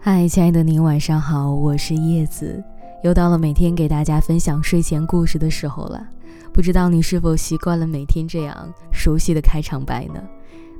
[0.00, 2.62] 嗨，亲爱的您，晚上好，我是叶子，
[3.02, 6.00] 又到了每天给大家分享睡前故事的时候了。
[6.52, 10.22] 不知道你是否习惯了每天这样熟悉的开场白呢？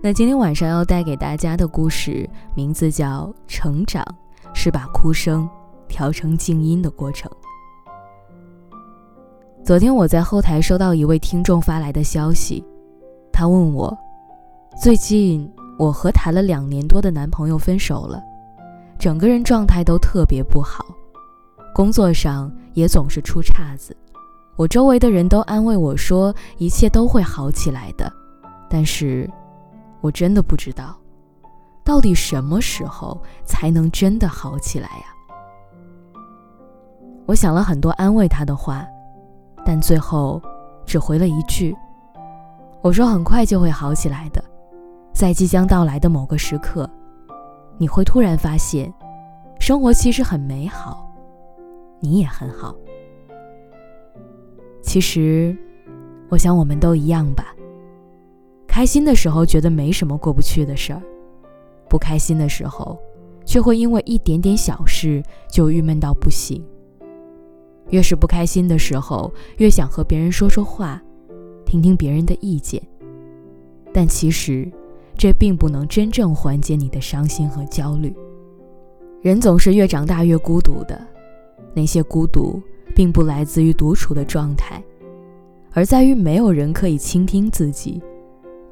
[0.01, 4.05] 那今天晚上要带给大家的故事名字叫《成长》，
[4.55, 5.49] 是把哭声
[5.89, 7.29] 调成静音的过程。
[9.65, 12.65] 昨天我在后台收到一位听众发来的消息，
[13.33, 13.99] 他问我，
[14.81, 18.23] 最近我和谈了两年多的男朋友分手了。
[18.99, 20.85] 整个人状态都特别不好，
[21.73, 23.97] 工作上也总是出岔子。
[24.57, 28.13] 我周围的人都安慰我说一切都会好起来的，
[28.69, 29.31] 但是，
[30.01, 30.97] 我真的不知道，
[31.85, 35.05] 到底什么时候才能真的好起来呀？
[37.25, 38.85] 我想了很多安慰他的话，
[39.65, 40.43] 但最后
[40.85, 41.73] 只回了一句
[42.83, 44.43] ：“我说很快就会好起来的，
[45.15, 46.91] 在即将到来的某个时刻。”
[47.79, 48.93] 你会突然发现，
[49.61, 51.15] 生活其实很美好，
[52.01, 52.75] 你也很好。
[54.83, 55.57] 其实，
[56.29, 57.55] 我想我们都一样吧。
[58.67, 61.01] 开心的时候觉得没什么过不去的事儿，
[61.89, 62.99] 不开心的时候，
[63.45, 66.61] 却会因为一点点小事就郁闷到不行。
[67.91, 71.01] 越是不开心的时候，越想和别人说说话，
[71.65, 72.83] 听听别人的意见。
[73.93, 74.69] 但其实。
[75.19, 78.15] 这并不能真正缓解你的伤心和焦虑。
[79.21, 80.99] 人总是越长大越孤独的，
[81.75, 82.63] 那些孤独
[82.95, 84.81] 并不来自于独处的状态，
[85.73, 88.01] 而在于没有人可以倾听自己，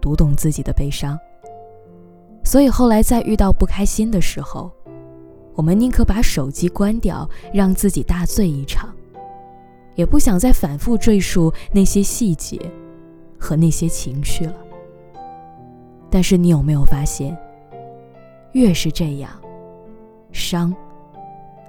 [0.01, 1.19] 读懂自己的悲伤。
[2.45, 4.71] 所以后来在遇到不开心的时候，
[5.57, 8.95] 我们宁可把手机关掉，让自己大醉一场，
[9.97, 12.57] 也不想再反复赘述那些细节
[13.37, 14.55] 和那些情绪了。
[16.17, 17.37] 但是你有没有发现，
[18.53, 19.31] 越是这样，
[20.33, 20.75] 伤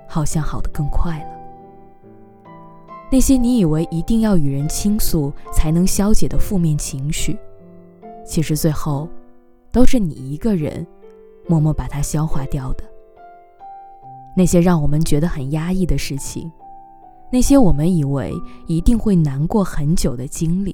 [0.07, 2.55] 好像好的更快了。
[3.11, 7.37] 那些你以为一定要与人倾诉才能消解的负面情绪，
[8.25, 9.09] 其实最后
[9.69, 10.87] 都是你一个人
[11.45, 12.85] 默默把它消化掉的。
[14.33, 16.49] 那些让我们觉得很压抑的事情，
[17.29, 18.31] 那些我们以为
[18.65, 20.73] 一定会难过很久的经历，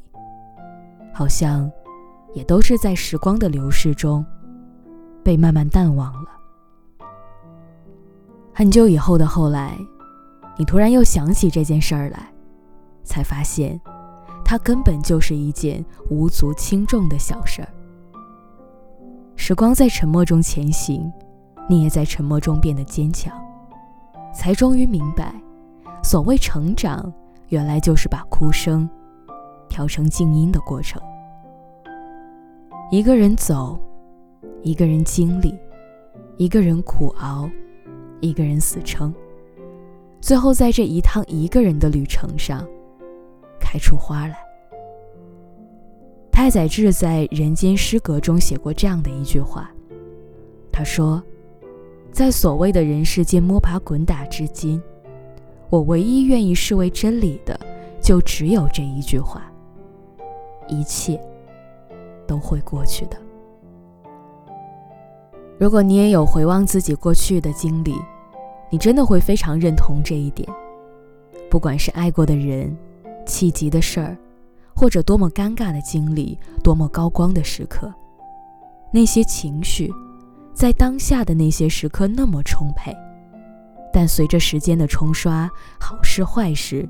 [1.12, 1.72] 好像。
[2.34, 4.26] 也都是在时光的流逝中，
[5.24, 6.30] 被慢慢淡忘了。
[8.54, 9.78] 很久以后的后来，
[10.58, 12.32] 你突然又想起这件事儿来，
[13.04, 13.80] 才发现，
[14.44, 17.68] 它根本就是一件无足轻重的小事儿。
[19.36, 21.12] 时光在沉默中前行，
[21.68, 23.34] 你也在沉默中变得坚强，
[24.34, 25.34] 才终于明白，
[26.04, 27.12] 所谓成长，
[27.50, 28.90] 原来就是把哭声
[29.68, 31.02] 调成静音的过程。
[32.94, 33.76] 一个人走，
[34.62, 35.58] 一个人经历，
[36.38, 37.50] 一个人苦熬，
[38.22, 39.12] 一个人死撑，
[40.22, 42.64] 最后在这一趟一个人的旅程上，
[43.59, 44.38] 开出花来。
[46.32, 49.72] 太宰治在《人间失格》中写过这样的一句话，
[50.72, 51.20] 他说
[52.14, 54.80] ：“在所谓的人世间摸爬滚打至今，
[55.72, 57.59] 我唯一愿意视为真理的，
[58.00, 59.52] 就只有这一句话：
[60.68, 61.20] 一切。”
[62.34, 63.18] 都会过去的。
[65.60, 67.94] 如果你也有回望自己过去的经历，
[68.72, 70.50] 你真的会非常认同这一点。
[71.48, 72.76] 不管是爱过的人、
[73.24, 74.18] 气急的事儿，
[74.76, 77.94] 或者多么尴尬的经历、多么高光的时刻，
[78.92, 79.94] 那些情绪，
[80.56, 82.98] 在当下的那些时刻那么充沛，
[83.94, 85.48] 但随着时间的冲刷，
[85.80, 86.90] 好事坏事，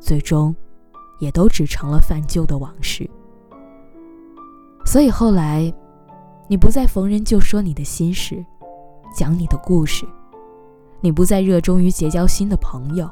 [0.00, 0.56] 最终，
[1.18, 3.08] 也都只成了泛旧的往事。
[4.90, 5.72] 所以后来，
[6.48, 8.44] 你不再逢人就说你的心事，
[9.14, 10.04] 讲你的故事；
[11.00, 13.08] 你不再热衷于结交新的朋友，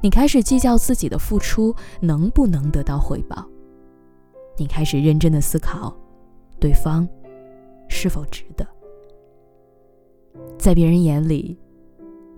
[0.00, 3.44] 你开始计较自己的付出能不能得到回报；
[4.56, 5.92] 你开始认真的思考，
[6.60, 7.08] 对方
[7.88, 8.64] 是否值得。
[10.56, 11.58] 在别人眼里，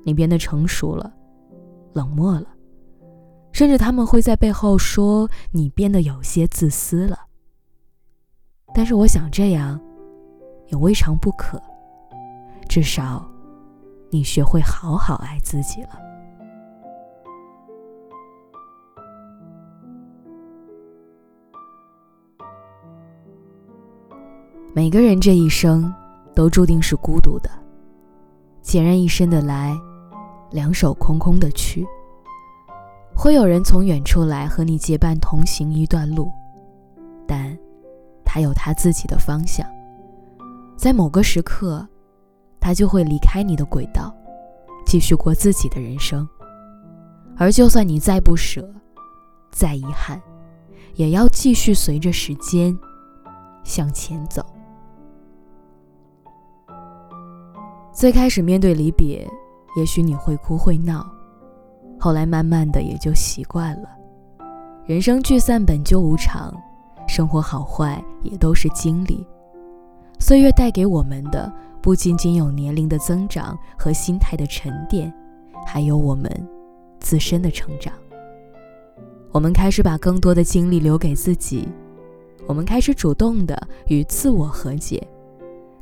[0.03, 1.13] 你变得成熟了，
[1.93, 2.47] 冷漠了，
[3.53, 7.27] 甚至他们会在背后说你变得有些自私了。
[8.73, 9.79] 但是我想这样，
[10.69, 11.61] 也未尝不可。
[12.69, 13.29] 至少，
[14.11, 15.91] 你学会好好爱自己了。
[24.73, 25.93] 每个人这一生，
[26.33, 27.51] 都注定是孤独的。
[28.63, 29.77] 孑然一身的来，
[30.53, 31.85] 两手空空的去。
[33.13, 36.31] 会有人从远处来和你结伴同行一段路，
[38.33, 39.67] 他有他自己的方向，
[40.77, 41.85] 在某个时刻，
[42.61, 44.15] 他就会离开你的轨道，
[44.87, 46.29] 继续过自己的人生。
[47.37, 48.73] 而就算你再不舍，
[49.51, 50.23] 再遗憾，
[50.95, 52.79] 也要继续随着时间
[53.65, 54.47] 向前走。
[57.93, 59.29] 最开始面对离别，
[59.77, 61.05] 也许你会哭会闹，
[61.99, 63.89] 后来慢慢的也就习惯了。
[64.87, 66.55] 人生聚散本就无常，
[67.11, 69.27] 生活好坏也都是经历。
[70.21, 71.53] 岁月带给我们的，
[71.83, 75.13] 不仅仅有年龄的增长和心态的沉淀，
[75.67, 76.31] 还有我们
[77.01, 77.93] 自身的成长。
[79.33, 81.67] 我们开始把更多的精力留给自己，
[82.47, 85.05] 我们开始主动的与自我和解，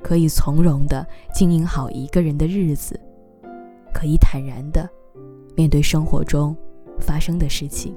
[0.02, 2.98] 可以从容的经营好一个人的日子，
[3.92, 4.88] 可以坦然的
[5.54, 6.56] 面对生活中
[6.98, 7.94] 发生的事情。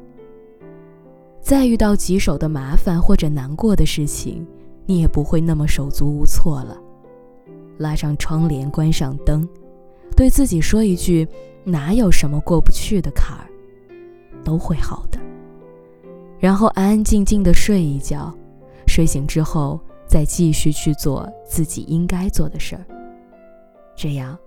[1.51, 4.47] 再遇到棘手的麻烦或者难过的事情。
[4.85, 6.77] 你也不会那么手足无措了。
[7.77, 9.45] 拉上窗帘，关上灯，
[10.15, 11.27] 对自己说一句
[11.65, 13.51] ：“哪有什么过不去的坎儿，
[14.45, 15.19] 都会好的。”
[16.39, 18.33] 然后安安静静的睡一觉，
[18.87, 19.77] 睡醒之后
[20.07, 22.85] 再继续去做自己应该做的事儿。
[23.93, 24.39] 这样，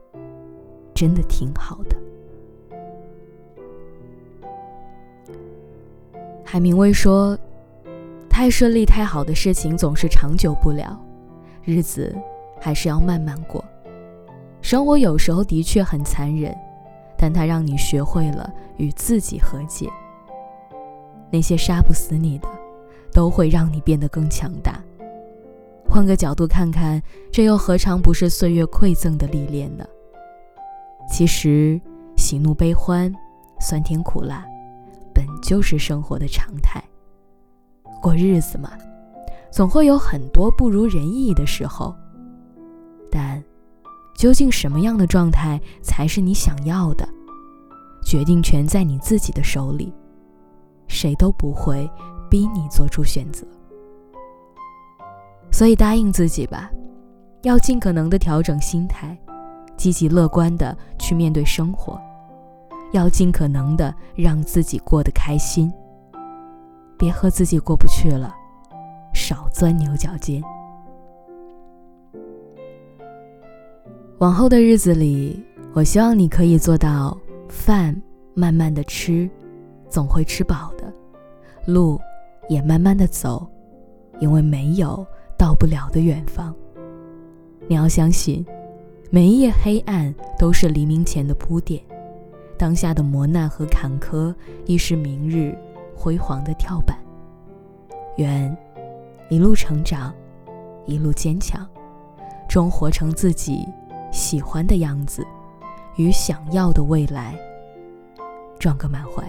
[0.94, 1.94] 真的挺好的。
[6.54, 7.36] 海明威说。
[8.30, 10.96] 太顺利、太好的事情总是长久不了，
[11.64, 12.14] 日子
[12.60, 13.64] 还是要慢慢过。
[14.62, 16.56] 生活有时候的确很残忍，
[17.18, 19.88] 但它让你学会了与自己和解。
[21.28, 22.46] 那些杀不死你的，
[23.12, 24.80] 都会让你变得更强大。
[25.88, 27.02] 换个角度看看，
[27.32, 29.84] 这又何尝不是岁月馈赠的历练呢？
[31.10, 31.80] 其实，
[32.16, 33.12] 喜怒悲欢、
[33.58, 34.46] 酸甜苦辣，
[35.14, 36.82] 本就是生活的常态。
[38.02, 38.72] 过日子嘛，
[39.50, 41.94] 总会有很多不如人意的时候。
[43.10, 43.42] 但，
[44.16, 47.08] 究竟什么样的状态才是你想要的？
[48.04, 49.90] 决定权在你自己的手里，
[50.88, 51.90] 谁都不会
[52.28, 53.46] 逼你做出选择。
[55.50, 56.70] 所以答应自己吧，
[57.44, 59.16] 要尽可能的调整心态，
[59.76, 61.98] 积极乐观的去面对生活，
[62.94, 65.70] 要尽可能的让自己过得开心。
[66.96, 68.32] 别和自己过不去了，
[69.12, 70.40] 少钻牛角尖。
[74.18, 77.18] 往后的日子里，我希望你可以做到
[77.48, 78.00] 饭
[78.32, 79.28] 慢慢的吃，
[79.88, 80.86] 总会吃饱的；
[81.66, 82.00] 路
[82.48, 83.44] 也慢慢的走，
[84.20, 85.04] 因为没有
[85.36, 86.54] 到不了的远方。
[87.66, 88.46] 你要相信，
[89.10, 91.82] 每一夜黑暗都是黎明前的铺垫，
[92.64, 94.34] 当下的磨难和坎坷
[94.64, 95.54] 亦是明日。
[95.94, 96.98] 辉煌的跳板。
[98.16, 98.56] 愿
[99.28, 100.12] 一路成长，
[100.86, 101.68] 一路坚强，
[102.48, 103.68] 终活成自己
[104.10, 105.22] 喜欢的样子，
[105.96, 107.38] 与想要的未来
[108.58, 109.22] 撞个满怀。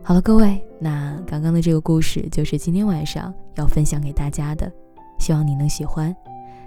[0.00, 4.72] 好了，各位，那刚刚的这个故事就是今天晚上要分享给大家的，
[5.18, 6.14] 希望你能喜欢。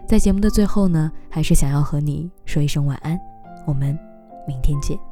[0.05, 3.17] 在节目的最后呢，还是想要和你说一声晚安，
[3.65, 3.97] 我们
[4.45, 5.06] 明天见。